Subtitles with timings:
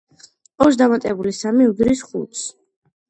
[0.65, 2.43] ორს დამატებული სამი უდრის ხუთს.